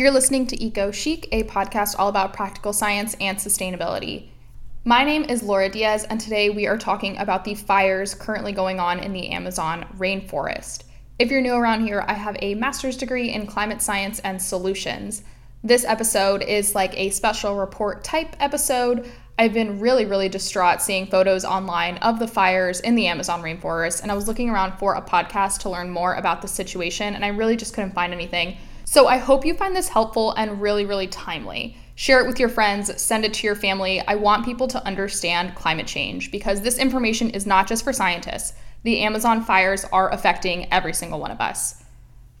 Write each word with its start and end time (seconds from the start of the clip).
You're 0.00 0.10
listening 0.10 0.46
to 0.46 0.64
Eco 0.64 0.90
Chic, 0.92 1.28
a 1.30 1.42
podcast 1.42 1.94
all 1.98 2.08
about 2.08 2.32
practical 2.32 2.72
science 2.72 3.14
and 3.20 3.36
sustainability. 3.36 4.28
My 4.82 5.04
name 5.04 5.24
is 5.24 5.42
Laura 5.42 5.68
Diez, 5.68 6.04
and 6.04 6.18
today 6.18 6.48
we 6.48 6.66
are 6.66 6.78
talking 6.78 7.18
about 7.18 7.44
the 7.44 7.54
fires 7.54 8.14
currently 8.14 8.52
going 8.52 8.80
on 8.80 9.00
in 9.00 9.12
the 9.12 9.28
Amazon 9.28 9.84
rainforest. 9.98 10.84
If 11.18 11.30
you're 11.30 11.42
new 11.42 11.52
around 11.52 11.84
here, 11.84 12.02
I 12.08 12.14
have 12.14 12.38
a 12.40 12.54
master's 12.54 12.96
degree 12.96 13.28
in 13.28 13.46
climate 13.46 13.82
science 13.82 14.20
and 14.20 14.40
solutions. 14.40 15.22
This 15.62 15.84
episode 15.84 16.40
is 16.44 16.74
like 16.74 16.98
a 16.98 17.10
special 17.10 17.58
report 17.58 18.02
type 18.02 18.34
episode. 18.40 19.06
I've 19.38 19.52
been 19.52 19.80
really, 19.80 20.06
really 20.06 20.30
distraught 20.30 20.80
seeing 20.80 21.08
photos 21.08 21.44
online 21.44 21.98
of 21.98 22.18
the 22.18 22.26
fires 22.26 22.80
in 22.80 22.94
the 22.94 23.06
Amazon 23.06 23.42
rainforest, 23.42 24.00
and 24.00 24.10
I 24.10 24.14
was 24.14 24.26
looking 24.26 24.48
around 24.48 24.78
for 24.78 24.94
a 24.94 25.02
podcast 25.02 25.58
to 25.58 25.68
learn 25.68 25.90
more 25.90 26.14
about 26.14 26.40
the 26.40 26.48
situation, 26.48 27.14
and 27.14 27.22
I 27.22 27.28
really 27.28 27.58
just 27.58 27.74
couldn't 27.74 27.92
find 27.92 28.14
anything. 28.14 28.56
So 28.90 29.06
I 29.06 29.18
hope 29.18 29.44
you 29.44 29.54
find 29.54 29.76
this 29.76 29.86
helpful 29.86 30.32
and 30.32 30.60
really, 30.60 30.84
really 30.84 31.06
timely. 31.06 31.76
Share 31.94 32.18
it 32.18 32.26
with 32.26 32.40
your 32.40 32.48
friends, 32.48 33.00
send 33.00 33.24
it 33.24 33.32
to 33.34 33.46
your 33.46 33.54
family. 33.54 34.00
I 34.00 34.16
want 34.16 34.44
people 34.44 34.66
to 34.66 34.84
understand 34.84 35.54
climate 35.54 35.86
change 35.86 36.32
because 36.32 36.60
this 36.60 36.76
information 36.76 37.30
is 37.30 37.46
not 37.46 37.68
just 37.68 37.84
for 37.84 37.92
scientists. 37.92 38.52
The 38.82 39.02
Amazon 39.02 39.44
fires 39.44 39.84
are 39.92 40.12
affecting 40.12 40.66
every 40.72 40.92
single 40.92 41.20
one 41.20 41.30
of 41.30 41.40
us. 41.40 41.84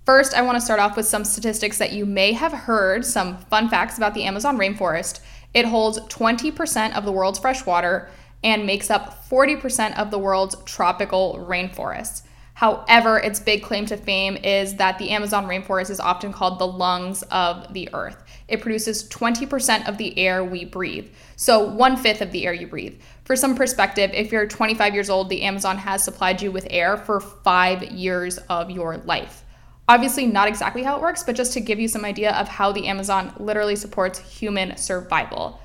First, 0.04 0.34
I 0.34 0.42
want 0.42 0.56
to 0.56 0.60
start 0.60 0.80
off 0.80 0.96
with 0.96 1.06
some 1.06 1.24
statistics 1.24 1.78
that 1.78 1.92
you 1.92 2.04
may 2.04 2.32
have 2.32 2.52
heard, 2.52 3.06
some 3.06 3.38
fun 3.42 3.68
facts 3.68 3.96
about 3.96 4.14
the 4.14 4.24
Amazon 4.24 4.58
rainforest. 4.58 5.20
It 5.54 5.66
holds 5.66 6.00
20% 6.00 6.96
of 6.96 7.04
the 7.04 7.12
world's 7.12 7.38
fresh 7.38 7.64
water 7.64 8.10
and 8.42 8.66
makes 8.66 8.90
up 8.90 9.24
40% 9.28 9.96
of 9.96 10.10
the 10.10 10.18
world's 10.18 10.56
tropical 10.64 11.46
rainforests. 11.48 12.22
However, 12.60 13.18
its 13.18 13.40
big 13.40 13.62
claim 13.62 13.86
to 13.86 13.96
fame 13.96 14.36
is 14.36 14.74
that 14.74 14.98
the 14.98 15.08
Amazon 15.12 15.46
rainforest 15.46 15.88
is 15.88 15.98
often 15.98 16.30
called 16.30 16.58
the 16.58 16.66
lungs 16.66 17.22
of 17.30 17.72
the 17.72 17.88
earth. 17.94 18.22
It 18.48 18.60
produces 18.60 19.08
20% 19.08 19.88
of 19.88 19.96
the 19.96 20.18
air 20.18 20.44
we 20.44 20.66
breathe, 20.66 21.08
so 21.36 21.64
one 21.64 21.96
fifth 21.96 22.20
of 22.20 22.32
the 22.32 22.46
air 22.46 22.52
you 22.52 22.66
breathe. 22.66 23.00
For 23.24 23.34
some 23.34 23.54
perspective, 23.54 24.10
if 24.12 24.30
you're 24.30 24.46
25 24.46 24.92
years 24.92 25.08
old, 25.08 25.30
the 25.30 25.40
Amazon 25.40 25.78
has 25.78 26.04
supplied 26.04 26.42
you 26.42 26.52
with 26.52 26.66
air 26.68 26.98
for 26.98 27.18
five 27.18 27.82
years 27.82 28.36
of 28.50 28.70
your 28.70 28.98
life. 28.98 29.42
Obviously, 29.88 30.26
not 30.26 30.46
exactly 30.46 30.82
how 30.82 30.96
it 30.96 31.00
works, 31.00 31.22
but 31.22 31.36
just 31.36 31.54
to 31.54 31.60
give 31.60 31.80
you 31.80 31.88
some 31.88 32.04
idea 32.04 32.32
of 32.32 32.46
how 32.46 32.72
the 32.72 32.88
Amazon 32.88 33.32
literally 33.38 33.74
supports 33.74 34.18
human 34.18 34.76
survival. 34.76 35.62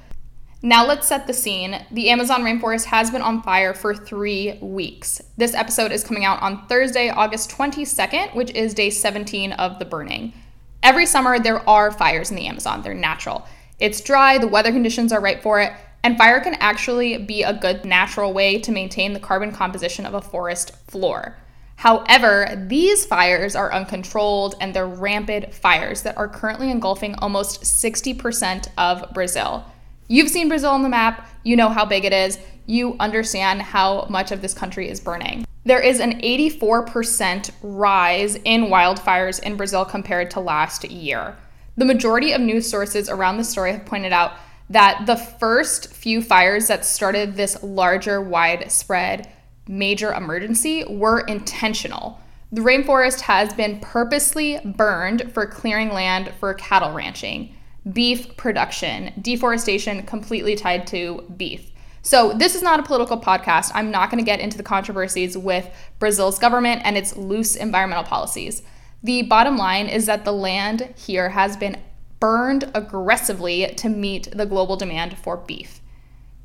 Now 0.61 0.85
let's 0.85 1.07
set 1.07 1.27
the 1.27 1.33
scene. 1.33 1.85
The 1.91 2.09
Amazon 2.09 2.41
rainforest 2.41 2.85
has 2.85 3.11
been 3.11 3.21
on 3.21 3.43
fire 3.43 3.73
for 3.73 3.93
three 3.93 4.57
weeks. 4.61 5.21
This 5.37 5.53
episode 5.53 5.91
is 5.91 6.03
coming 6.03 6.25
out 6.25 6.41
on 6.41 6.65
Thursday, 6.67 7.09
August 7.09 7.51
22nd, 7.51 8.33
which 8.33 8.51
is 8.51 8.73
day 8.73 8.89
17 8.89 9.51
of 9.53 9.79
the 9.79 9.85
burning. 9.85 10.33
Every 10.81 11.05
summer, 11.05 11.39
there 11.39 11.67
are 11.69 11.91
fires 11.91 12.29
in 12.29 12.35
the 12.35 12.47
Amazon. 12.47 12.81
They're 12.81 12.93
natural. 12.93 13.45
It's 13.79 14.01
dry, 14.01 14.37
the 14.37 14.47
weather 14.47 14.71
conditions 14.71 15.11
are 15.11 15.19
right 15.19 15.41
for 15.43 15.59
it, 15.59 15.73
and 16.03 16.17
fire 16.17 16.39
can 16.39 16.55
actually 16.55 17.17
be 17.17 17.43
a 17.43 17.53
good 17.53 17.83
natural 17.83 18.31
way 18.31 18.59
to 18.59 18.71
maintain 18.71 19.13
the 19.13 19.19
carbon 19.19 19.51
composition 19.51 20.05
of 20.05 20.13
a 20.13 20.21
forest 20.21 20.75
floor. 20.87 21.35
However, 21.77 22.65
these 22.67 23.05
fires 23.05 23.55
are 23.55 23.73
uncontrolled 23.73 24.55
and 24.61 24.73
they're 24.73 24.87
rampant 24.87 25.53
fires 25.53 26.03
that 26.03 26.17
are 26.17 26.29
currently 26.29 26.71
engulfing 26.71 27.15
almost 27.15 27.63
60% 27.63 28.69
of 28.77 29.13
Brazil. 29.13 29.65
You've 30.07 30.29
seen 30.29 30.49
Brazil 30.49 30.69
on 30.69 30.83
the 30.83 30.89
map, 30.89 31.27
you 31.43 31.55
know 31.55 31.69
how 31.69 31.83
big 31.83 32.05
it 32.05 32.13
is, 32.13 32.37
you 32.67 32.95
understand 32.99 33.63
how 33.63 34.05
much 34.07 34.31
of 34.31 34.41
this 34.41 34.53
country 34.53 34.87
is 34.87 34.99
burning. 34.99 35.45
There 35.63 35.81
is 35.81 35.99
an 35.99 36.21
84% 36.21 37.49
rise 37.63 38.35
in 38.35 38.65
wildfires 38.65 39.41
in 39.41 39.57
Brazil 39.57 39.83
compared 39.83 40.29
to 40.31 40.39
last 40.39 40.83
year. 40.83 41.35
The 41.75 41.85
majority 41.85 42.33
of 42.33 42.41
news 42.41 42.69
sources 42.69 43.09
around 43.09 43.37
the 43.37 43.43
story 43.43 43.71
have 43.71 43.87
pointed 43.87 44.13
out 44.13 44.33
that 44.69 45.07
the 45.07 45.15
first 45.15 45.91
few 45.91 46.21
fires 46.21 46.67
that 46.67 46.85
started 46.85 47.35
this 47.35 47.61
larger, 47.63 48.21
widespread, 48.21 49.31
major 49.67 50.13
emergency 50.13 50.83
were 50.87 51.21
intentional. 51.21 52.19
The 52.51 52.61
rainforest 52.61 53.21
has 53.21 53.53
been 53.53 53.79
purposely 53.79 54.59
burned 54.63 55.33
for 55.33 55.47
clearing 55.47 55.89
land 55.89 56.31
for 56.39 56.53
cattle 56.53 56.93
ranching 56.93 57.55
beef 57.91 58.35
production, 58.37 59.13
deforestation 59.21 60.03
completely 60.03 60.55
tied 60.55 60.87
to 60.87 61.23
beef. 61.37 61.71
So, 62.01 62.33
this 62.33 62.53
is 62.53 62.61
not 62.61 62.79
a 62.79 62.83
political 62.83 63.19
podcast. 63.19 63.71
I'm 63.73 63.89
not 63.89 64.11
going 64.11 64.23
to 64.23 64.25
get 64.25 64.39
into 64.39 64.57
the 64.57 64.63
controversies 64.63 65.35
with 65.35 65.67
Brazil's 65.97 66.37
government 66.37 66.83
and 66.85 66.95
its 66.95 67.17
loose 67.17 67.55
environmental 67.55 68.03
policies. 68.03 68.61
The 69.01 69.23
bottom 69.23 69.57
line 69.57 69.87
is 69.87 70.05
that 70.05 70.23
the 70.23 70.31
land 70.31 70.93
here 70.95 71.29
has 71.29 71.57
been 71.57 71.77
burned 72.19 72.69
aggressively 72.75 73.73
to 73.77 73.89
meet 73.89 74.29
the 74.31 74.45
global 74.45 74.77
demand 74.77 75.17
for 75.17 75.37
beef. 75.37 75.81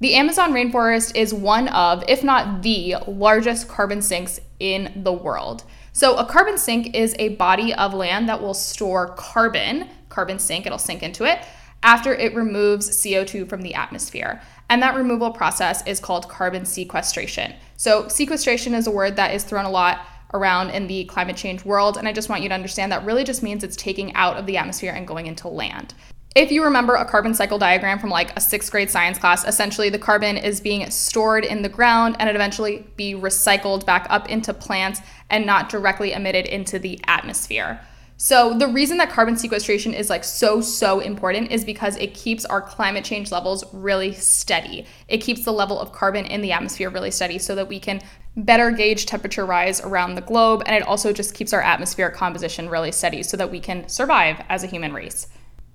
The 0.00 0.14
Amazon 0.14 0.52
rainforest 0.52 1.14
is 1.14 1.34
one 1.34 1.68
of, 1.68 2.04
if 2.08 2.24
not 2.24 2.62
the 2.62 2.96
largest 3.06 3.68
carbon 3.68 4.00
sinks 4.00 4.40
in 4.58 5.02
the 5.04 5.12
world. 5.12 5.64
So, 5.92 6.16
a 6.16 6.24
carbon 6.24 6.56
sink 6.56 6.94
is 6.94 7.14
a 7.18 7.36
body 7.36 7.74
of 7.74 7.92
land 7.92 8.30
that 8.30 8.40
will 8.40 8.54
store 8.54 9.08
carbon 9.08 9.90
carbon 10.10 10.38
sink, 10.38 10.66
it'll 10.66 10.78
sink 10.78 11.02
into 11.02 11.24
it 11.24 11.38
after 11.82 12.14
it 12.14 12.34
removes 12.34 12.90
CO2 12.90 13.48
from 13.48 13.62
the 13.62 13.74
atmosphere. 13.74 14.42
And 14.68 14.82
that 14.82 14.94
removal 14.94 15.30
process 15.30 15.86
is 15.86 15.98
called 15.98 16.28
carbon 16.28 16.64
sequestration. 16.64 17.54
So, 17.76 18.06
sequestration 18.08 18.74
is 18.74 18.86
a 18.86 18.90
word 18.90 19.16
that 19.16 19.34
is 19.34 19.44
thrown 19.44 19.64
a 19.64 19.70
lot 19.70 20.06
around 20.34 20.70
in 20.70 20.86
the 20.86 21.04
climate 21.06 21.36
change 21.36 21.64
world. 21.64 21.96
And 21.96 22.06
I 22.06 22.12
just 22.12 22.28
want 22.28 22.42
you 22.42 22.48
to 22.48 22.54
understand 22.54 22.92
that 22.92 23.04
really 23.04 23.24
just 23.24 23.42
means 23.42 23.64
it's 23.64 23.76
taking 23.76 24.14
out 24.14 24.36
of 24.36 24.46
the 24.46 24.56
atmosphere 24.56 24.92
and 24.92 25.06
going 25.06 25.26
into 25.26 25.48
land. 25.48 25.94
If 26.36 26.52
you 26.52 26.62
remember 26.62 26.94
a 26.94 27.04
carbon 27.04 27.34
cycle 27.34 27.58
diagram 27.58 27.98
from 27.98 28.10
like 28.10 28.36
a 28.36 28.40
sixth 28.40 28.70
grade 28.70 28.88
science 28.88 29.18
class, 29.18 29.44
essentially 29.44 29.88
the 29.88 29.98
carbon 29.98 30.36
is 30.36 30.60
being 30.60 30.88
stored 30.90 31.44
in 31.44 31.62
the 31.62 31.68
ground 31.68 32.14
and 32.20 32.30
it 32.30 32.36
eventually 32.36 32.86
be 32.96 33.14
recycled 33.14 33.84
back 33.84 34.06
up 34.08 34.28
into 34.28 34.54
plants 34.54 35.00
and 35.28 35.44
not 35.44 35.68
directly 35.68 36.12
emitted 36.12 36.46
into 36.46 36.78
the 36.78 37.00
atmosphere. 37.08 37.80
So 38.22 38.52
the 38.52 38.68
reason 38.68 38.98
that 38.98 39.08
carbon 39.08 39.38
sequestration 39.38 39.94
is 39.94 40.10
like 40.10 40.24
so 40.24 40.60
so 40.60 41.00
important 41.00 41.50
is 41.50 41.64
because 41.64 41.96
it 41.96 42.12
keeps 42.12 42.44
our 42.44 42.60
climate 42.60 43.02
change 43.02 43.32
levels 43.32 43.64
really 43.72 44.12
steady. 44.12 44.84
It 45.08 45.22
keeps 45.22 45.46
the 45.46 45.54
level 45.54 45.80
of 45.80 45.92
carbon 45.92 46.26
in 46.26 46.42
the 46.42 46.52
atmosphere 46.52 46.90
really 46.90 47.12
steady 47.12 47.38
so 47.38 47.54
that 47.54 47.66
we 47.66 47.80
can 47.80 48.02
better 48.36 48.72
gauge 48.72 49.06
temperature 49.06 49.46
rise 49.46 49.80
around 49.80 50.16
the 50.16 50.20
globe 50.20 50.62
and 50.66 50.76
it 50.76 50.86
also 50.86 51.14
just 51.14 51.32
keeps 51.32 51.54
our 51.54 51.62
atmospheric 51.62 52.14
composition 52.14 52.68
really 52.68 52.92
steady 52.92 53.22
so 53.22 53.38
that 53.38 53.50
we 53.50 53.58
can 53.58 53.88
survive 53.88 54.44
as 54.50 54.62
a 54.64 54.66
human 54.66 54.92
race. 54.92 55.26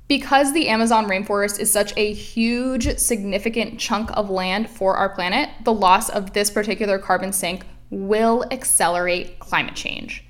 Because 0.07 0.53
the 0.53 0.67
Amazon 0.67 1.07
rainforest 1.07 1.59
is 1.59 1.73
such 1.73 1.93
a 1.97 2.13
huge, 2.13 2.99
significant 2.99 3.79
chunk 3.79 4.15
of 4.15 4.29
land 4.29 4.69
for 4.69 4.97
our 4.97 5.09
planet, 5.09 5.49
the 5.63 5.73
loss 5.73 6.09
of 6.09 6.33
this 6.33 6.51
particular 6.51 6.99
carbon 6.99 7.33
sink 7.33 7.65
will 7.89 8.45
accelerate 8.51 9.39
climate 9.39 9.73
change. 9.73 10.24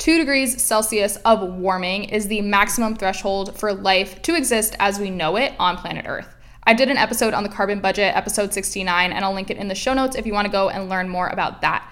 2 0.00 0.16
degrees 0.16 0.62
Celsius 0.62 1.16
of 1.26 1.42
warming 1.56 2.04
is 2.04 2.26
the 2.26 2.40
maximum 2.40 2.96
threshold 2.96 3.54
for 3.58 3.74
life 3.74 4.22
to 4.22 4.34
exist 4.34 4.74
as 4.80 4.98
we 4.98 5.10
know 5.10 5.36
it 5.36 5.52
on 5.58 5.76
planet 5.76 6.06
Earth. 6.08 6.34
I 6.64 6.72
did 6.72 6.88
an 6.88 6.96
episode 6.96 7.34
on 7.34 7.42
the 7.42 7.50
carbon 7.50 7.80
budget, 7.80 8.16
episode 8.16 8.54
69, 8.54 9.12
and 9.12 9.22
I'll 9.22 9.34
link 9.34 9.50
it 9.50 9.58
in 9.58 9.68
the 9.68 9.74
show 9.74 9.92
notes 9.92 10.16
if 10.16 10.24
you 10.24 10.32
want 10.32 10.46
to 10.46 10.50
go 10.50 10.70
and 10.70 10.88
learn 10.88 11.10
more 11.10 11.28
about 11.28 11.60
that. 11.60 11.86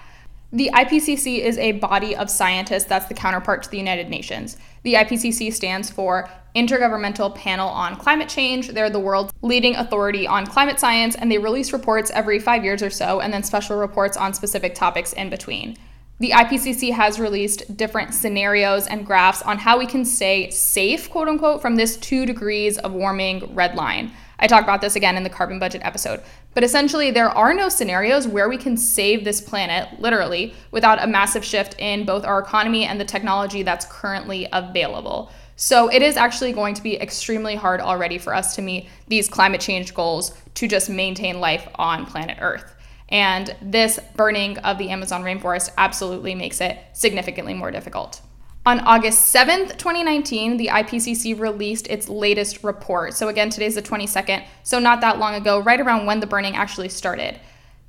The 0.51 0.71
IPCC 0.73 1.37
is 1.37 1.59
a 1.59 1.73
body 1.73 2.15
of 2.15 2.31
scientists 2.31 2.85
that's 2.85 3.05
the 3.05 3.13
counterpart 3.13 3.61
to 3.61 3.69
the 3.69 3.77
United 3.77 4.09
Nations. 4.09 4.57
The 4.81 4.95
IPCC 4.95 5.53
stands 5.53 5.91
for 5.91 6.27
Intergovernmental 6.55 7.35
Panel 7.35 7.69
on 7.69 7.95
Climate 7.95 8.27
Change. 8.27 8.69
They're 8.69 8.89
the 8.89 8.99
world's 8.99 9.33
leading 9.43 9.75
authority 9.75 10.25
on 10.25 10.47
climate 10.47 10.79
science, 10.79 11.13
and 11.13 11.31
they 11.31 11.37
release 11.37 11.73
reports 11.73 12.09
every 12.09 12.39
five 12.39 12.63
years 12.63 12.81
or 12.81 12.89
so, 12.89 13.19
and 13.19 13.31
then 13.31 13.43
special 13.43 13.77
reports 13.77 14.17
on 14.17 14.33
specific 14.33 14.73
topics 14.73 15.13
in 15.13 15.29
between. 15.29 15.77
The 16.19 16.31
IPCC 16.31 16.91
has 16.91 17.17
released 17.17 17.77
different 17.77 18.13
scenarios 18.13 18.87
and 18.87 19.05
graphs 19.05 19.41
on 19.41 19.57
how 19.57 19.79
we 19.79 19.85
can 19.85 20.03
stay 20.03 20.49
safe, 20.49 21.09
quote 21.09 21.29
unquote, 21.29 21.61
from 21.61 21.77
this 21.77 21.95
two 21.95 22.25
degrees 22.25 22.77
of 22.77 22.91
warming 22.91 23.55
red 23.55 23.75
line. 23.75 24.11
I 24.37 24.47
talk 24.47 24.63
about 24.63 24.81
this 24.81 24.97
again 24.97 25.15
in 25.15 25.23
the 25.23 25.29
carbon 25.29 25.59
budget 25.59 25.81
episode. 25.85 26.21
But 26.53 26.65
essentially, 26.65 27.09
there 27.09 27.29
are 27.29 27.53
no 27.53 27.69
scenarios 27.69 28.27
where 28.27 28.49
we 28.49 28.57
can 28.57 28.75
save 28.75 29.23
this 29.23 29.39
planet, 29.39 30.01
literally, 30.01 30.53
without 30.71 31.01
a 31.01 31.07
massive 31.07 31.45
shift 31.45 31.75
in 31.79 32.05
both 32.05 32.25
our 32.25 32.39
economy 32.39 32.83
and 32.83 32.99
the 32.99 33.05
technology 33.05 33.63
that's 33.63 33.85
currently 33.85 34.45
available. 34.51 35.31
So 35.55 35.87
it 35.87 36.01
is 36.01 36.17
actually 36.17 36.51
going 36.51 36.73
to 36.75 36.83
be 36.83 36.99
extremely 36.99 37.55
hard 37.55 37.79
already 37.79 38.17
for 38.17 38.35
us 38.35 38.55
to 38.55 38.61
meet 38.61 38.89
these 39.07 39.29
climate 39.29 39.61
change 39.61 39.93
goals 39.93 40.33
to 40.55 40.67
just 40.67 40.89
maintain 40.89 41.39
life 41.39 41.65
on 41.75 42.05
planet 42.05 42.39
Earth. 42.41 42.75
And 43.09 43.55
this 43.61 43.99
burning 44.15 44.57
of 44.59 44.77
the 44.77 44.89
Amazon 44.89 45.23
rainforest 45.23 45.71
absolutely 45.77 46.35
makes 46.35 46.61
it 46.61 46.77
significantly 46.93 47.53
more 47.53 47.71
difficult. 47.71 48.21
On 48.65 48.79
August 48.81 49.33
7th, 49.33 49.77
2019, 49.77 50.57
the 50.57 50.67
IPCC 50.67 51.39
released 51.39 51.87
its 51.87 52.07
latest 52.07 52.63
report. 52.63 53.13
So, 53.13 53.27
again, 53.29 53.49
today's 53.49 53.75
the 53.75 53.81
22nd, 53.81 54.45
so 54.63 54.77
not 54.79 55.01
that 55.01 55.17
long 55.17 55.33
ago, 55.33 55.59
right 55.59 55.79
around 55.79 56.05
when 56.05 56.19
the 56.19 56.27
burning 56.27 56.55
actually 56.55 56.89
started. 56.89 57.39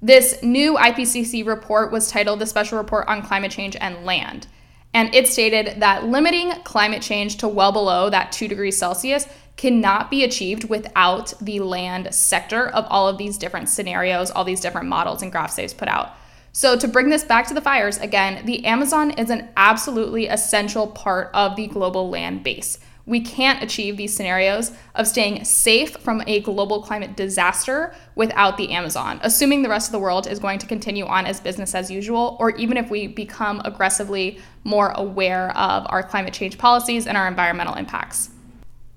This 0.00 0.42
new 0.42 0.76
IPCC 0.76 1.46
report 1.46 1.92
was 1.92 2.10
titled 2.10 2.38
the 2.38 2.46
Special 2.46 2.78
Report 2.78 3.06
on 3.08 3.20
Climate 3.20 3.50
Change 3.50 3.76
and 3.78 4.06
Land. 4.06 4.46
And 4.92 5.14
it 5.14 5.28
stated 5.28 5.80
that 5.80 6.06
limiting 6.06 6.50
climate 6.64 7.02
change 7.02 7.36
to 7.38 7.48
well 7.48 7.72
below 7.72 8.10
that 8.10 8.32
2 8.32 8.48
degrees 8.48 8.76
Celsius 8.76 9.26
cannot 9.56 10.10
be 10.10 10.24
achieved 10.24 10.64
without 10.70 11.34
the 11.40 11.60
land 11.60 12.14
sector 12.14 12.68
of 12.68 12.86
all 12.88 13.08
of 13.08 13.18
these 13.18 13.36
different 13.36 13.68
scenarios, 13.68 14.30
all 14.30 14.42
these 14.42 14.60
different 14.60 14.88
models 14.88 15.22
and 15.22 15.30
graphs 15.30 15.56
they've 15.56 15.76
put 15.76 15.88
out. 15.88 16.14
So, 16.52 16.76
to 16.76 16.88
bring 16.88 17.10
this 17.10 17.22
back 17.22 17.46
to 17.48 17.54
the 17.54 17.60
fires, 17.60 17.98
again, 17.98 18.44
the 18.44 18.64
Amazon 18.64 19.12
is 19.12 19.30
an 19.30 19.50
absolutely 19.56 20.26
essential 20.26 20.88
part 20.88 21.30
of 21.32 21.54
the 21.54 21.68
global 21.68 22.10
land 22.10 22.42
base. 22.42 22.78
We 23.06 23.20
can't 23.20 23.62
achieve 23.62 23.96
these 23.96 24.14
scenarios 24.14 24.72
of 24.94 25.08
staying 25.08 25.44
safe 25.44 25.96
from 25.96 26.22
a 26.26 26.40
global 26.40 26.82
climate 26.82 27.16
disaster 27.16 27.94
without 28.14 28.56
the 28.56 28.70
Amazon, 28.70 29.18
assuming 29.22 29.62
the 29.62 29.68
rest 29.68 29.88
of 29.88 29.92
the 29.92 29.98
world 29.98 30.26
is 30.26 30.38
going 30.38 30.58
to 30.60 30.66
continue 30.66 31.06
on 31.06 31.26
as 31.26 31.40
business 31.40 31.74
as 31.74 31.90
usual, 31.90 32.36
or 32.38 32.50
even 32.56 32.76
if 32.76 32.90
we 32.90 33.06
become 33.06 33.60
aggressively 33.64 34.38
more 34.64 34.90
aware 34.90 35.56
of 35.56 35.86
our 35.88 36.02
climate 36.02 36.34
change 36.34 36.58
policies 36.58 37.06
and 37.06 37.16
our 37.16 37.26
environmental 37.26 37.74
impacts. 37.74 38.30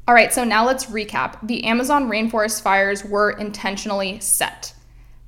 All 0.08 0.14
right, 0.14 0.34
so 0.34 0.44
now 0.44 0.66
let's 0.66 0.88
recap. 0.88 1.38
The 1.48 1.64
Amazon 1.64 2.10
rainforest 2.10 2.62
fires 2.62 3.06
were 3.06 3.32
intentionally 3.32 4.20
set. 4.20 4.74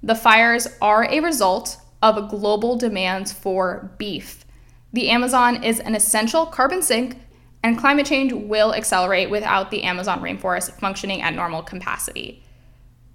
The 0.04 0.16
fires 0.16 0.68
are 0.82 1.10
a 1.10 1.22
result 1.22 1.78
of 2.02 2.30
global 2.30 2.76
demands 2.76 3.32
for 3.32 3.96
beef. 3.98 4.44
The 4.92 5.10
Amazon 5.10 5.64
is 5.64 5.80
an 5.80 5.96
essential 5.96 6.46
carbon 6.46 6.82
sink, 6.82 7.18
and 7.66 7.80
climate 7.80 8.06
change 8.06 8.32
will 8.32 8.76
accelerate 8.76 9.32
without 9.32 9.72
the 9.72 9.82
Amazon 9.82 10.22
rainforest 10.22 10.80
functioning 10.80 11.24
at 11.24 11.34
normal 11.34 11.64
capacity. 11.64 12.44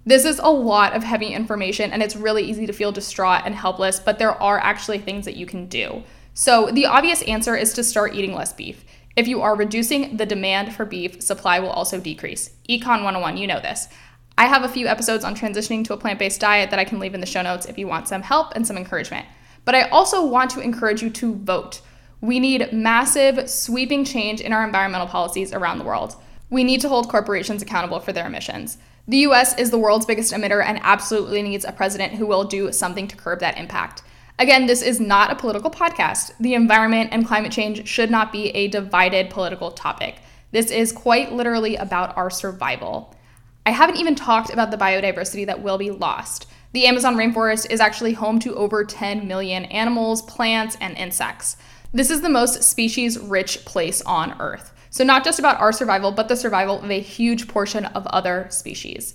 This 0.05 0.25
is 0.25 0.39
a 0.39 0.49
lot 0.49 0.93
of 0.93 1.05
heavy 1.05 1.27
information, 1.27 1.93
and 1.93 2.03
it's 2.03 2.17
really 2.17 2.43
easy 2.43 2.67
to 2.67 2.73
feel 2.73 2.91
distraught 2.91 3.43
and 3.45 3.55
helpless, 3.55 4.01
but 4.01 4.19
there 4.19 4.33
are 4.43 4.59
actually 4.59 4.97
things 4.97 5.23
that 5.23 5.37
you 5.37 5.45
can 5.45 5.67
do. 5.67 6.03
So, 6.33 6.69
the 6.69 6.85
obvious 6.85 7.21
answer 7.21 7.55
is 7.55 7.71
to 7.75 7.83
start 7.83 8.13
eating 8.13 8.33
less 8.33 8.51
beef. 8.51 8.83
If 9.15 9.25
you 9.25 9.41
are 9.41 9.55
reducing 9.55 10.17
the 10.17 10.25
demand 10.25 10.75
for 10.75 10.83
beef, 10.83 11.21
supply 11.21 11.61
will 11.61 11.69
also 11.69 12.01
decrease. 12.01 12.49
Econ 12.67 13.05
101, 13.05 13.37
you 13.37 13.47
know 13.47 13.61
this. 13.61 13.87
I 14.37 14.47
have 14.47 14.65
a 14.65 14.69
few 14.69 14.85
episodes 14.85 15.23
on 15.23 15.33
transitioning 15.33 15.85
to 15.85 15.93
a 15.93 15.97
plant 15.97 16.19
based 16.19 16.41
diet 16.41 16.71
that 16.71 16.79
I 16.79 16.83
can 16.83 16.99
leave 16.99 17.13
in 17.13 17.21
the 17.21 17.25
show 17.25 17.41
notes 17.41 17.67
if 17.67 17.77
you 17.77 17.87
want 17.87 18.09
some 18.09 18.21
help 18.21 18.51
and 18.53 18.67
some 18.67 18.75
encouragement. 18.75 19.27
But 19.63 19.75
I 19.75 19.87
also 19.89 20.25
want 20.25 20.51
to 20.51 20.59
encourage 20.59 21.01
you 21.01 21.09
to 21.09 21.35
vote. 21.35 21.79
We 22.21 22.39
need 22.39 22.71
massive, 22.71 23.49
sweeping 23.49 24.05
change 24.05 24.41
in 24.41 24.53
our 24.53 24.63
environmental 24.63 25.07
policies 25.07 25.51
around 25.51 25.79
the 25.79 25.83
world. 25.83 26.15
We 26.51 26.63
need 26.63 26.79
to 26.81 26.89
hold 26.89 27.09
corporations 27.09 27.63
accountable 27.63 27.99
for 27.99 28.13
their 28.13 28.27
emissions. 28.27 28.77
The 29.07 29.17
US 29.29 29.57
is 29.57 29.71
the 29.71 29.79
world's 29.79 30.05
biggest 30.05 30.31
emitter 30.31 30.63
and 30.63 30.79
absolutely 30.83 31.41
needs 31.41 31.65
a 31.65 31.71
president 31.71 32.13
who 32.13 32.27
will 32.27 32.43
do 32.43 32.71
something 32.71 33.07
to 33.07 33.15
curb 33.15 33.39
that 33.39 33.57
impact. 33.57 34.03
Again, 34.37 34.67
this 34.67 34.83
is 34.83 34.99
not 34.99 35.31
a 35.31 35.35
political 35.35 35.71
podcast. 35.71 36.33
The 36.39 36.53
environment 36.53 37.09
and 37.11 37.27
climate 37.27 37.51
change 37.51 37.87
should 37.87 38.11
not 38.11 38.31
be 38.31 38.49
a 38.49 38.67
divided 38.67 39.31
political 39.31 39.71
topic. 39.71 40.17
This 40.51 40.69
is 40.69 40.91
quite 40.91 41.31
literally 41.31 41.75
about 41.75 42.15
our 42.15 42.29
survival. 42.29 43.15
I 43.65 43.71
haven't 43.71 43.97
even 43.97 44.15
talked 44.15 44.51
about 44.51 44.69
the 44.69 44.77
biodiversity 44.77 45.45
that 45.47 45.61
will 45.61 45.77
be 45.77 45.91
lost. 45.91 46.47
The 46.73 46.85
Amazon 46.85 47.15
rainforest 47.15 47.69
is 47.69 47.79
actually 47.79 48.13
home 48.13 48.39
to 48.39 48.55
over 48.55 48.85
10 48.85 49.27
million 49.27 49.65
animals, 49.65 50.21
plants, 50.21 50.77
and 50.79 50.97
insects. 50.97 51.57
This 51.93 52.09
is 52.09 52.21
the 52.21 52.29
most 52.29 52.63
species 52.63 53.19
rich 53.19 53.65
place 53.65 54.01
on 54.03 54.39
Earth. 54.39 54.71
So, 54.91 55.03
not 55.03 55.25
just 55.25 55.39
about 55.39 55.59
our 55.59 55.73
survival, 55.73 56.13
but 56.13 56.29
the 56.29 56.37
survival 56.37 56.81
of 56.81 56.89
a 56.89 57.01
huge 57.01 57.49
portion 57.49 57.83
of 57.83 58.07
other 58.07 58.47
species. 58.49 59.13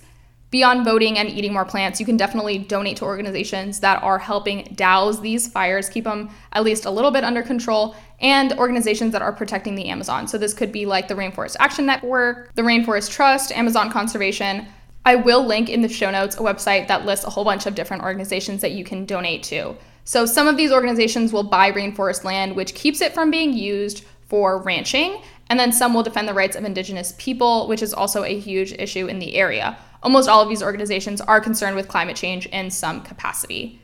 Beyond 0.51 0.85
voting 0.85 1.17
and 1.17 1.27
eating 1.27 1.53
more 1.53 1.65
plants, 1.65 1.99
you 1.99 2.05
can 2.05 2.17
definitely 2.17 2.59
donate 2.59 2.97
to 2.97 3.05
organizations 3.05 3.79
that 3.79 4.01
are 4.03 4.19
helping 4.19 4.75
douse 4.75 5.19
these 5.19 5.47
fires, 5.47 5.89
keep 5.89 6.03
them 6.03 6.29
at 6.53 6.63
least 6.63 6.85
a 6.85 6.91
little 6.91 7.09
bit 7.09 7.23
under 7.23 7.41
control, 7.41 7.95
and 8.19 8.53
organizations 8.53 9.11
that 9.11 9.23
are 9.23 9.33
protecting 9.33 9.73
the 9.73 9.89
Amazon. 9.89 10.27
So, 10.27 10.37
this 10.37 10.53
could 10.53 10.71
be 10.71 10.85
like 10.85 11.07
the 11.07 11.15
Rainforest 11.15 11.55
Action 11.59 11.87
Network, 11.87 12.53
the 12.53 12.61
Rainforest 12.61 13.09
Trust, 13.09 13.51
Amazon 13.53 13.89
Conservation. 13.89 14.67
I 15.03 15.15
will 15.15 15.43
link 15.43 15.69
in 15.69 15.81
the 15.81 15.89
show 15.89 16.11
notes 16.11 16.35
a 16.35 16.41
website 16.41 16.87
that 16.89 17.05
lists 17.05 17.25
a 17.25 17.31
whole 17.31 17.43
bunch 17.43 17.65
of 17.65 17.73
different 17.73 18.03
organizations 18.03 18.61
that 18.61 18.73
you 18.73 18.83
can 18.83 19.05
donate 19.07 19.41
to. 19.43 19.75
So, 20.07 20.25
some 20.25 20.47
of 20.47 20.55
these 20.55 20.71
organizations 20.71 21.33
will 21.33 21.43
buy 21.43 21.69
rainforest 21.69 22.23
land, 22.23 22.55
which 22.55 22.73
keeps 22.73 23.01
it 23.01 23.13
from 23.13 23.29
being 23.29 23.51
used 23.51 24.05
for 24.29 24.63
ranching, 24.63 25.21
and 25.49 25.59
then 25.59 25.73
some 25.73 25.93
will 25.93 26.01
defend 26.01 26.29
the 26.29 26.33
rights 26.33 26.55
of 26.55 26.63
indigenous 26.63 27.13
people, 27.17 27.67
which 27.67 27.81
is 27.81 27.93
also 27.93 28.23
a 28.23 28.39
huge 28.39 28.71
issue 28.71 29.07
in 29.07 29.19
the 29.19 29.35
area. 29.35 29.77
Almost 30.01 30.29
all 30.29 30.41
of 30.41 30.47
these 30.47 30.63
organizations 30.63 31.19
are 31.19 31.41
concerned 31.41 31.75
with 31.75 31.89
climate 31.89 32.15
change 32.15 32.45
in 32.45 32.71
some 32.71 33.01
capacity. 33.01 33.81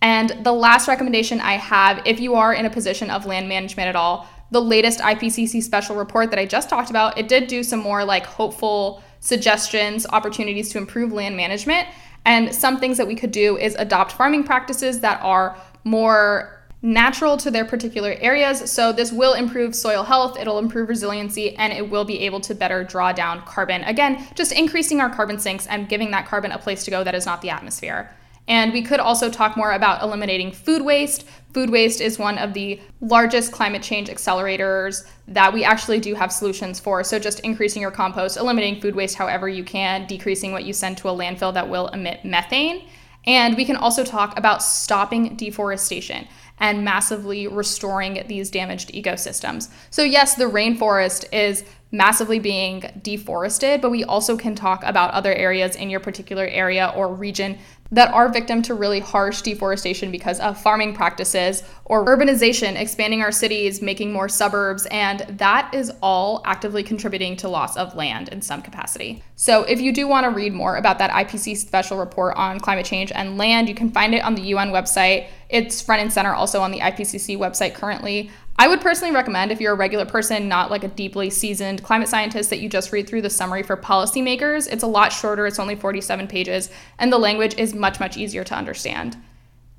And 0.00 0.42
the 0.42 0.54
last 0.54 0.88
recommendation 0.88 1.38
I 1.38 1.58
have, 1.58 2.00
if 2.06 2.18
you 2.18 2.34
are 2.34 2.54
in 2.54 2.64
a 2.64 2.70
position 2.70 3.10
of 3.10 3.26
land 3.26 3.46
management 3.46 3.90
at 3.90 3.96
all, 3.96 4.26
the 4.50 4.62
latest 4.62 5.00
IPCC 5.00 5.62
special 5.62 5.96
report 5.96 6.30
that 6.30 6.38
I 6.38 6.46
just 6.46 6.70
talked 6.70 6.88
about, 6.88 7.18
it 7.18 7.28
did 7.28 7.46
do 7.46 7.62
some 7.62 7.80
more 7.80 8.06
like 8.06 8.24
hopeful 8.24 9.02
suggestions, 9.20 10.06
opportunities 10.06 10.70
to 10.70 10.78
improve 10.78 11.12
land 11.12 11.36
management. 11.36 11.88
And 12.24 12.54
some 12.54 12.78
things 12.78 12.96
that 12.98 13.06
we 13.06 13.14
could 13.14 13.32
do 13.32 13.56
is 13.56 13.74
adopt 13.76 14.12
farming 14.12 14.44
practices 14.44 15.00
that 15.00 15.20
are 15.22 15.56
more 15.84 16.54
natural 16.82 17.36
to 17.38 17.50
their 17.50 17.64
particular 17.64 18.14
areas. 18.20 18.70
So, 18.70 18.92
this 18.92 19.12
will 19.12 19.34
improve 19.34 19.74
soil 19.74 20.04
health, 20.04 20.38
it'll 20.38 20.58
improve 20.58 20.88
resiliency, 20.88 21.56
and 21.56 21.72
it 21.72 21.90
will 21.90 22.04
be 22.04 22.20
able 22.20 22.40
to 22.42 22.54
better 22.54 22.84
draw 22.84 23.12
down 23.12 23.42
carbon. 23.42 23.82
Again, 23.82 24.24
just 24.34 24.52
increasing 24.52 25.00
our 25.00 25.10
carbon 25.10 25.38
sinks 25.38 25.66
and 25.66 25.88
giving 25.88 26.10
that 26.12 26.26
carbon 26.26 26.52
a 26.52 26.58
place 26.58 26.84
to 26.84 26.90
go 26.90 27.02
that 27.02 27.14
is 27.14 27.26
not 27.26 27.42
the 27.42 27.50
atmosphere. 27.50 28.10
And 28.48 28.72
we 28.72 28.82
could 28.82 28.98
also 28.98 29.30
talk 29.30 29.56
more 29.56 29.72
about 29.72 30.02
eliminating 30.02 30.50
food 30.50 30.82
waste. 30.82 31.26
Food 31.52 31.68
waste 31.70 32.00
is 32.00 32.18
one 32.18 32.38
of 32.38 32.54
the 32.54 32.80
largest 33.02 33.52
climate 33.52 33.82
change 33.82 34.08
accelerators 34.08 35.06
that 35.28 35.52
we 35.52 35.64
actually 35.64 36.00
do 36.00 36.14
have 36.14 36.32
solutions 36.32 36.80
for. 36.80 37.04
So, 37.04 37.18
just 37.18 37.40
increasing 37.40 37.82
your 37.82 37.90
compost, 37.90 38.38
eliminating 38.38 38.80
food 38.80 38.96
waste 38.96 39.16
however 39.16 39.48
you 39.48 39.62
can, 39.62 40.06
decreasing 40.06 40.52
what 40.52 40.64
you 40.64 40.72
send 40.72 40.96
to 40.98 41.08
a 41.08 41.12
landfill 41.12 41.52
that 41.54 41.68
will 41.68 41.88
emit 41.88 42.24
methane. 42.24 42.88
And 43.26 43.56
we 43.56 43.66
can 43.66 43.76
also 43.76 44.04
talk 44.04 44.38
about 44.38 44.62
stopping 44.62 45.36
deforestation 45.36 46.26
and 46.60 46.84
massively 46.84 47.46
restoring 47.46 48.24
these 48.26 48.50
damaged 48.50 48.92
ecosystems. 48.92 49.68
So, 49.90 50.02
yes, 50.02 50.34
the 50.34 50.44
rainforest 50.44 51.26
is 51.32 51.64
massively 51.90 52.38
being 52.38 52.84
deforested, 53.02 53.80
but 53.80 53.90
we 53.90 54.04
also 54.04 54.36
can 54.36 54.54
talk 54.54 54.82
about 54.84 55.12
other 55.12 55.32
areas 55.32 55.74
in 55.76 55.88
your 55.88 56.00
particular 56.00 56.46
area 56.46 56.92
or 56.94 57.14
region 57.14 57.58
that 57.90 58.12
are 58.12 58.28
victim 58.28 58.60
to 58.60 58.74
really 58.74 59.00
harsh 59.00 59.40
deforestation 59.40 60.10
because 60.10 60.38
of 60.40 60.60
farming 60.60 60.92
practices 60.94 61.62
or 61.86 62.04
urbanization, 62.04 62.78
expanding 62.78 63.22
our 63.22 63.32
cities, 63.32 63.80
making 63.80 64.12
more 64.12 64.28
suburbs, 64.28 64.86
and 64.90 65.20
that 65.38 65.72
is 65.74 65.90
all 66.02 66.42
actively 66.44 66.82
contributing 66.82 67.34
to 67.34 67.48
loss 67.48 67.76
of 67.78 67.94
land 67.94 68.28
in 68.28 68.42
some 68.42 68.60
capacity. 68.60 69.22
So, 69.36 69.62
if 69.62 69.80
you 69.80 69.92
do 69.92 70.06
want 70.06 70.24
to 70.24 70.30
read 70.30 70.52
more 70.52 70.76
about 70.76 70.98
that 70.98 71.10
IPCC 71.10 71.56
special 71.56 71.96
report 71.96 72.36
on 72.36 72.60
climate 72.60 72.84
change 72.84 73.10
and 73.12 73.38
land, 73.38 73.68
you 73.68 73.74
can 73.74 73.90
find 73.90 74.14
it 74.14 74.22
on 74.22 74.34
the 74.34 74.42
UN 74.42 74.68
website. 74.68 75.28
It's 75.48 75.80
front 75.80 76.02
and 76.02 76.12
center 76.12 76.34
also 76.34 76.60
on 76.60 76.70
the 76.70 76.80
IPCC 76.80 77.38
website 77.38 77.74
currently. 77.74 78.30
I 78.60 78.66
would 78.66 78.80
personally 78.80 79.14
recommend 79.14 79.52
if 79.52 79.60
you're 79.60 79.74
a 79.74 79.76
regular 79.76 80.04
person, 80.04 80.48
not 80.48 80.68
like 80.68 80.82
a 80.82 80.88
deeply 80.88 81.30
seasoned 81.30 81.84
climate 81.84 82.08
scientist, 82.08 82.50
that 82.50 82.58
you 82.58 82.68
just 82.68 82.90
read 82.90 83.08
through 83.08 83.22
the 83.22 83.30
summary 83.30 83.62
for 83.62 83.76
policymakers. 83.76 84.66
It's 84.68 84.82
a 84.82 84.88
lot 84.88 85.12
shorter, 85.12 85.46
it's 85.46 85.60
only 85.60 85.76
47 85.76 86.26
pages, 86.26 86.68
and 86.98 87.12
the 87.12 87.18
language 87.18 87.54
is 87.56 87.72
much, 87.72 88.00
much 88.00 88.16
easier 88.16 88.42
to 88.42 88.56
understand. 88.56 89.16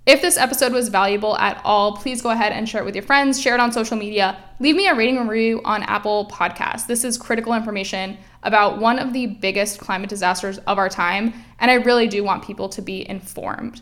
If 0.06 0.22
this 0.22 0.38
episode 0.38 0.72
was 0.72 0.88
valuable 0.88 1.38
at 1.38 1.62
all, 1.66 1.98
please 1.98 2.22
go 2.22 2.30
ahead 2.30 2.54
and 2.54 2.70
share 2.70 2.82
it 2.82 2.86
with 2.86 2.96
your 2.96 3.04
friends, 3.04 3.40
share 3.40 3.54
it 3.54 3.60
on 3.60 3.74
social 3.74 3.98
media, 3.98 4.38
leave 4.62 4.78
me 4.78 4.88
a 4.88 4.96
rating 4.96 5.18
and 5.18 5.30
review 5.30 5.62
on 5.66 5.84
Apple 5.84 6.30
Podcasts. 6.32 6.88
This 6.88 7.04
is 7.04 7.18
critical 7.18 7.54
information 7.54 8.18
about 8.44 8.80
one 8.80 8.98
of 8.98 9.12
the 9.12 9.28
biggest 9.28 9.80
climate 9.80 10.10
disasters 10.10 10.58
of 10.60 10.78
our 10.78 10.88
time, 10.88 11.34
and 11.60 11.70
I 11.70 11.76
really 11.76 12.08
do 12.08 12.24
want 12.24 12.46
people 12.46 12.70
to 12.70 12.82
be 12.82 13.08
informed. 13.10 13.82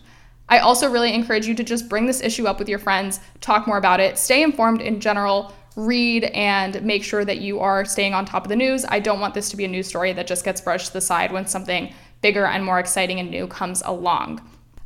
I 0.49 0.59
also 0.59 0.89
really 0.89 1.13
encourage 1.13 1.45
you 1.45 1.55
to 1.55 1.63
just 1.63 1.89
bring 1.89 2.05
this 2.05 2.21
issue 2.21 2.47
up 2.47 2.59
with 2.59 2.69
your 2.69 2.79
friends, 2.79 3.19
talk 3.41 3.67
more 3.67 3.77
about 3.77 3.99
it, 3.99 4.17
stay 4.17 4.43
informed 4.43 4.81
in 4.81 4.99
general, 4.99 5.53
read 5.75 6.23
and 6.25 6.81
make 6.83 7.03
sure 7.03 7.23
that 7.25 7.39
you 7.39 7.59
are 7.59 7.85
staying 7.85 8.13
on 8.13 8.25
top 8.25 8.43
of 8.43 8.49
the 8.49 8.55
news. 8.55 8.85
I 8.87 8.99
don't 8.99 9.19
want 9.19 9.33
this 9.33 9.49
to 9.49 9.57
be 9.57 9.65
a 9.65 9.67
news 9.67 9.87
story 9.87 10.13
that 10.13 10.25
just 10.25 10.45
gets 10.45 10.61
brushed 10.61 10.87
to 10.87 10.93
the 10.93 11.01
side 11.01 11.31
when 11.31 11.45
something 11.45 11.93
bigger 12.21 12.45
and 12.45 12.65
more 12.65 12.79
exciting 12.79 13.19
and 13.19 13.29
new 13.29 13.45
comes 13.47 13.83
along. 13.85 14.41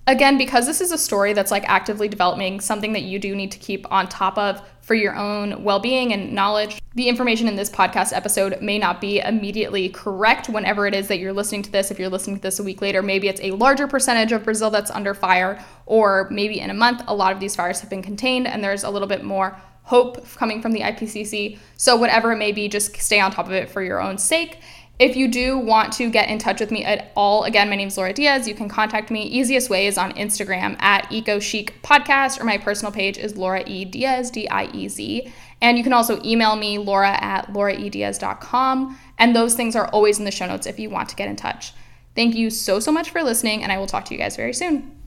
Again, 0.08 0.38
because 0.38 0.66
this 0.66 0.82
is 0.82 0.92
a 0.92 0.98
story 0.98 1.34
that's 1.34 1.52
like 1.52 1.64
actively 1.70 2.08
developing, 2.08 2.60
something 2.60 2.94
that 2.94 3.04
you 3.04 3.20
do 3.20 3.36
need 3.36 3.52
to 3.52 3.60
keep 3.60 3.90
on 3.92 4.10
top 4.10 4.36
of 4.36 4.62
for 4.82 4.96
your 4.96 5.16
own 5.16 5.64
well 5.64 5.80
being 5.80 6.12
and 6.12 6.34
knowledge. 6.34 6.82
The 6.96 7.08
information 7.08 7.48
in 7.48 7.56
this 7.56 7.70
podcast 7.70 8.12
episode 8.12 8.60
may 8.62 8.80
not 8.80 9.00
be 9.00 9.20
immediately 9.20 9.90
correct 9.90 10.50
whenever 10.50 10.88
it 10.88 10.96
is 10.96 11.08
that 11.08 11.20
you're 11.20 11.32
listening 11.32 11.62
to 11.64 11.72
this. 11.72 11.92
If 11.92 12.00
you're 12.00 12.10
listening 12.10 12.38
to 12.38 12.42
this 12.42 12.60
a 12.60 12.64
week 12.64 12.82
later, 12.82 13.04
maybe 13.04 13.28
it's 13.28 13.42
a 13.42 13.52
larger 13.52 13.88
percentage 13.88 14.32
of 14.32 14.44
Brazil 14.44 14.72
that's 14.72 14.90
under 14.90 15.14
fire, 15.14 15.64
or 15.86 16.28
maybe 16.32 16.60
in 16.60 16.72
a 16.72 16.74
month, 16.74 17.04
a 17.08 17.14
lot 17.14 17.32
of 17.32 17.40
these 17.40 17.56
fires 17.56 17.80
have 17.82 17.90
been 17.90 18.02
contained 18.02 18.48
and 18.48 18.64
there's 18.64 18.84
a 18.84 18.90
little 18.90 19.08
bit 19.08 19.24
more 19.24 19.56
hope 19.84 20.28
coming 20.36 20.62
from 20.62 20.72
the 20.72 20.82
IPCC. 20.82 21.60
So, 21.78 21.96
whatever 21.96 22.32
it 22.32 22.38
may 22.38 22.52
be, 22.52 22.68
just 22.68 22.96
stay 22.98 23.20
on 23.20 23.32
top 23.32 23.46
of 23.46 23.54
it 23.54 23.70
for 23.70 23.82
your 23.82 24.02
own 24.02 24.18
sake. 24.18 24.60
If 25.02 25.16
you 25.16 25.28
do 25.28 25.58
want 25.58 25.94
to 25.94 26.12
get 26.12 26.30
in 26.30 26.38
touch 26.38 26.60
with 26.60 26.70
me 26.70 26.86
at 26.86 27.12
all, 27.16 27.46
again, 27.46 27.72
my 27.72 27.76
name 27.76 27.88
is 27.88 27.98
Laura 27.98 28.14
Diez. 28.14 28.48
You 28.48 28.54
can 28.54 28.70
contact 28.70 29.10
me. 29.10 29.24
Easiest 29.24 29.68
way 29.68 29.88
is 29.88 29.98
on 29.98 30.12
Instagram 30.12 30.80
at 30.80 31.12
Eco 31.12 31.40
Chic 31.40 31.82
Podcast, 31.82 32.40
or 32.40 32.44
my 32.44 32.60
personal 32.60 32.92
page 32.92 33.18
is 33.18 33.36
Laura 33.36 33.64
E. 33.66 33.84
Diez, 33.84 34.30
D 34.30 34.48
I 34.48 34.66
E 34.66 34.88
Z. 34.88 35.34
And 35.60 35.76
you 35.76 35.84
can 35.84 35.92
also 35.92 36.22
email 36.24 36.56
me, 36.56 36.78
laura 36.78 37.18
at 37.20 37.48
lauraediez.com. 37.48 39.00
And 39.18 39.36
those 39.36 39.56
things 39.56 39.76
are 39.76 39.88
always 39.88 40.20
in 40.20 40.26
the 40.26 40.30
show 40.30 40.46
notes 40.46 40.68
if 40.68 40.78
you 40.78 40.92
want 40.92 41.10
to 41.10 41.16
get 41.16 41.28
in 41.28 41.36
touch. 41.36 41.74
Thank 42.16 42.36
you 42.36 42.52
so, 42.52 42.80
so 42.80 42.92
much 42.92 43.10
for 43.10 43.24
listening, 43.24 43.64
and 43.64 43.72
I 43.72 43.80
will 43.80 43.88
talk 43.88 44.06
to 44.06 44.14
you 44.14 44.20
guys 44.20 44.36
very 44.36 44.54
soon. 44.54 45.01